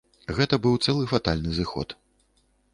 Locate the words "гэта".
0.37-0.55